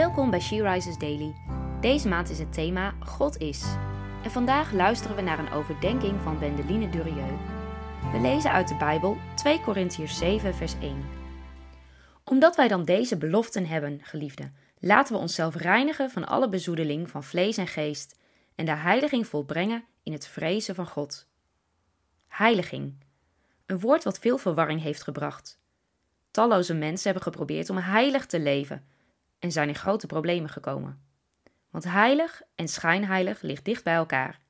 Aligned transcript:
Welkom 0.00 0.30
bij 0.30 0.40
She 0.40 0.62
Rises 0.62 0.98
Daily. 0.98 1.34
Deze 1.80 2.08
maand 2.08 2.30
is 2.30 2.38
het 2.38 2.52
thema 2.52 2.94
God 3.00 3.36
is. 3.38 3.62
En 4.22 4.30
vandaag 4.30 4.72
luisteren 4.72 5.16
we 5.16 5.22
naar 5.22 5.38
een 5.38 5.52
overdenking 5.52 6.20
van 6.22 6.38
Wendeline 6.38 6.88
Durieux. 6.88 7.40
We 8.12 8.20
lezen 8.20 8.52
uit 8.52 8.68
de 8.68 8.76
Bijbel 8.76 9.16
2 9.34 9.60
Korintiërs 9.60 10.18
7 10.18 10.54
vers 10.54 10.74
1. 10.80 11.04
Omdat 12.24 12.56
wij 12.56 12.68
dan 12.68 12.84
deze 12.84 13.16
beloften 13.16 13.66
hebben, 13.66 14.00
geliefden, 14.02 14.54
laten 14.78 15.14
we 15.14 15.20
onszelf 15.20 15.54
reinigen 15.54 16.10
van 16.10 16.26
alle 16.26 16.48
bezoedeling 16.48 17.10
van 17.10 17.24
vlees 17.24 17.56
en 17.56 17.66
geest 17.66 18.18
en 18.54 18.64
de 18.64 18.74
heiliging 18.74 19.26
volbrengen 19.26 19.84
in 20.02 20.12
het 20.12 20.26
vrezen 20.26 20.74
van 20.74 20.86
God. 20.86 21.26
Heiliging. 22.28 22.94
Een 23.66 23.80
woord 23.80 24.04
wat 24.04 24.18
veel 24.18 24.38
verwarring 24.38 24.82
heeft 24.82 25.02
gebracht. 25.02 25.58
Talloze 26.30 26.74
mensen 26.74 27.04
hebben 27.04 27.22
geprobeerd 27.22 27.70
om 27.70 27.76
heilig 27.76 28.26
te 28.26 28.40
leven 28.40 28.84
en 29.40 29.52
zijn 29.52 29.68
in 29.68 29.74
grote 29.74 30.06
problemen 30.06 30.50
gekomen. 30.50 31.02
Want 31.70 31.84
heilig 31.84 32.42
en 32.54 32.68
schijnheilig 32.68 33.42
ligt 33.42 33.64
dicht 33.64 33.84
bij 33.84 33.94
elkaar. 33.94 34.40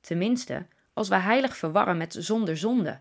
Tenminste, 0.00 0.66
als 0.92 1.08
we 1.08 1.14
heilig 1.16 1.56
verwarren 1.56 1.96
met 1.96 2.16
zonder 2.18 2.56
zonde. 2.56 3.00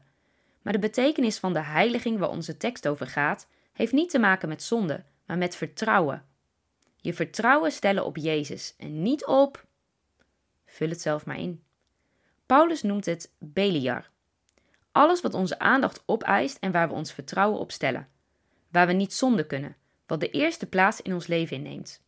Maar 0.61 0.73
de 0.73 0.79
betekenis 0.79 1.39
van 1.39 1.53
de 1.53 1.61
heiliging 1.61 2.19
waar 2.19 2.29
onze 2.29 2.57
tekst 2.57 2.87
over 2.87 3.07
gaat, 3.07 3.47
heeft 3.73 3.93
niet 3.93 4.09
te 4.09 4.19
maken 4.19 4.49
met 4.49 4.63
zonde, 4.63 5.03
maar 5.25 5.37
met 5.37 5.55
vertrouwen. 5.55 6.25
Je 6.95 7.13
vertrouwen 7.13 7.71
stellen 7.71 8.05
op 8.05 8.17
Jezus 8.17 8.75
en 8.77 9.01
niet 9.01 9.25
op. 9.25 9.65
Vul 10.65 10.89
het 10.89 11.01
zelf 11.01 11.25
maar 11.25 11.39
in. 11.39 11.63
Paulus 12.45 12.81
noemt 12.81 13.05
het 13.05 13.31
Beliar. 13.37 14.09
Alles 14.91 15.21
wat 15.21 15.33
onze 15.33 15.59
aandacht 15.59 16.03
opeist 16.05 16.57
en 16.57 16.71
waar 16.71 16.87
we 16.87 16.93
ons 16.93 17.13
vertrouwen 17.13 17.59
op 17.59 17.71
stellen. 17.71 18.07
Waar 18.71 18.87
we 18.87 18.93
niet 18.93 19.13
zonde 19.13 19.45
kunnen, 19.45 19.75
wat 20.09 20.19
de 20.19 20.29
eerste 20.29 20.65
plaats 20.65 21.01
in 21.01 21.13
ons 21.13 21.27
leven 21.27 21.55
inneemt. 21.55 22.01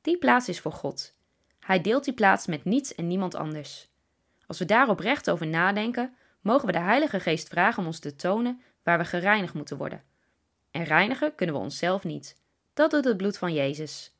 Die 0.00 0.18
plaats 0.18 0.48
is 0.48 0.60
voor 0.60 0.72
God. 0.72 1.16
Hij 1.60 1.80
deelt 1.80 2.04
die 2.04 2.14
plaats 2.14 2.46
met 2.46 2.64
niets 2.64 2.94
en 2.94 3.06
niemand 3.06 3.34
anders. 3.34 3.88
Als 4.46 4.58
we 4.58 4.64
daar 4.64 4.88
oprecht 4.88 5.30
over 5.30 5.46
nadenken, 5.46 6.16
mogen 6.40 6.66
we 6.66 6.72
de 6.72 6.78
Heilige 6.78 7.20
Geest 7.20 7.48
vragen 7.48 7.78
om 7.78 7.86
ons 7.86 7.98
te 7.98 8.16
tonen 8.16 8.62
waar 8.82 8.98
we 8.98 9.04
gereinigd 9.04 9.54
moeten 9.54 9.76
worden. 9.76 10.02
En 10.70 10.84
reinigen 10.84 11.34
kunnen 11.34 11.54
we 11.54 11.60
onszelf 11.60 12.04
niet. 12.04 12.42
Dat 12.74 12.90
doet 12.90 13.04
het 13.04 13.16
bloed 13.16 13.38
van 13.38 13.52
Jezus. 13.52 14.16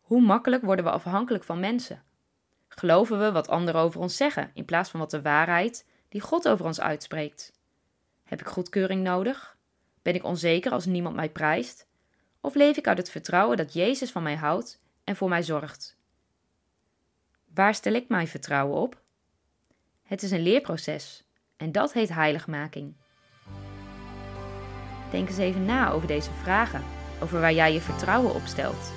Hoe 0.00 0.20
makkelijk 0.20 0.62
worden 0.62 0.84
we 0.84 0.90
afhankelijk 0.90 1.44
van 1.44 1.60
mensen? 1.60 2.02
Geloven 2.68 3.18
we 3.18 3.32
wat 3.32 3.48
anderen 3.48 3.80
over 3.80 4.00
ons 4.00 4.16
zeggen 4.16 4.50
in 4.54 4.64
plaats 4.64 4.90
van 4.90 5.00
wat 5.00 5.10
de 5.10 5.22
waarheid 5.22 5.86
die 6.08 6.20
God 6.20 6.48
over 6.48 6.64
ons 6.64 6.80
uitspreekt? 6.80 7.52
Heb 8.24 8.40
ik 8.40 8.46
goedkeuring 8.46 9.02
nodig? 9.02 9.56
Ben 10.02 10.14
ik 10.14 10.24
onzeker 10.24 10.72
als 10.72 10.86
niemand 10.86 11.14
mij 11.14 11.30
prijst? 11.30 11.85
Of 12.46 12.54
leef 12.54 12.76
ik 12.76 12.86
uit 12.86 12.98
het 12.98 13.10
vertrouwen 13.10 13.56
dat 13.56 13.72
Jezus 13.72 14.10
van 14.10 14.22
mij 14.22 14.34
houdt 14.34 14.80
en 15.04 15.16
voor 15.16 15.28
mij 15.28 15.42
zorgt? 15.42 15.96
Waar 17.54 17.74
stel 17.74 17.92
ik 17.92 18.08
mijn 18.08 18.28
vertrouwen 18.28 18.76
op? 18.76 19.00
Het 20.02 20.22
is 20.22 20.30
een 20.30 20.42
leerproces 20.42 21.24
en 21.56 21.72
dat 21.72 21.92
heet 21.92 22.08
heiligmaking. 22.08 22.94
Denk 25.10 25.28
eens 25.28 25.38
even 25.38 25.64
na 25.64 25.90
over 25.90 26.08
deze 26.08 26.30
vragen, 26.32 26.84
over 27.22 27.40
waar 27.40 27.52
jij 27.52 27.72
je 27.72 27.80
vertrouwen 27.80 28.34
op 28.34 28.42
stelt. 28.44 28.92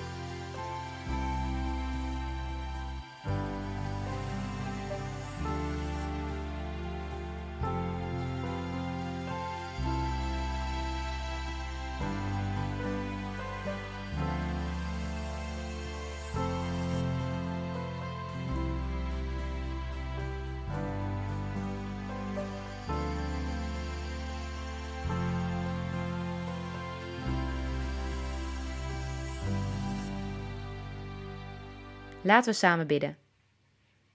Laten 32.22 32.52
we 32.52 32.58
samen 32.58 32.88
bidden. 32.88 33.18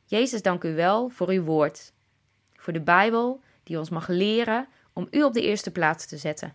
Jezus, 0.04 0.42
dank 0.42 0.64
u 0.64 0.74
wel 0.74 1.08
voor 1.08 1.28
uw 1.28 1.42
woord, 1.42 1.92
voor 2.52 2.72
de 2.72 2.80
Bijbel 2.80 3.40
die 3.62 3.78
ons 3.78 3.90
mag 3.90 4.08
leren 4.08 4.68
om 4.92 5.06
u 5.10 5.22
op 5.22 5.32
de 5.32 5.42
eerste 5.42 5.70
plaats 5.70 6.06
te 6.06 6.16
zetten, 6.16 6.52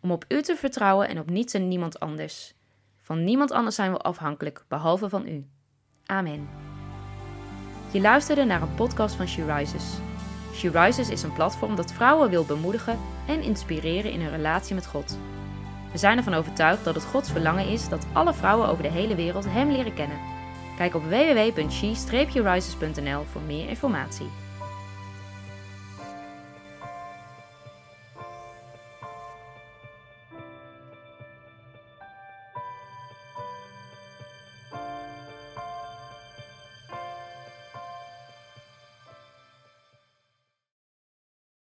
om 0.00 0.10
op 0.10 0.24
u 0.28 0.42
te 0.42 0.56
vertrouwen 0.56 1.08
en 1.08 1.18
op 1.18 1.30
niets 1.30 1.54
en 1.54 1.68
niemand 1.68 2.00
anders. 2.00 2.54
Van 2.96 3.24
niemand 3.24 3.50
anders 3.50 3.76
zijn 3.76 3.92
we 3.92 3.98
afhankelijk, 3.98 4.64
behalve 4.68 5.08
van 5.08 5.26
u. 5.26 5.46
Amen. 6.04 6.48
Je 7.92 8.00
luisterde 8.00 8.44
naar 8.44 8.62
een 8.62 8.74
podcast 8.74 9.14
van 9.14 9.28
She 9.28 9.54
Rises. 9.54 9.98
She 10.54 10.70
Rises 10.70 11.10
is 11.10 11.22
een 11.22 11.32
platform 11.32 11.76
dat 11.76 11.92
vrouwen 11.92 12.30
wil 12.30 12.44
bemoedigen 12.44 12.98
en 13.26 13.42
inspireren 13.42 14.10
in 14.10 14.20
hun 14.20 14.30
relatie 14.30 14.74
met 14.74 14.86
God. 14.86 15.18
We 15.92 15.98
zijn 15.98 16.16
ervan 16.16 16.34
overtuigd 16.34 16.84
dat 16.84 16.94
het 16.94 17.04
Gods 17.04 17.30
verlangen 17.30 17.68
is 17.68 17.88
dat 17.88 18.06
alle 18.12 18.34
vrouwen 18.34 18.68
over 18.68 18.82
de 18.82 18.90
hele 18.90 19.14
wereld 19.14 19.44
Hem 19.44 19.70
leren 19.70 19.94
kennen. 19.94 20.35
Kijk 20.76 20.94
op 20.94 21.04
www.she-rises.nl 21.04 23.24
voor 23.32 23.42
meer 23.42 23.68
informatie. 23.68 24.45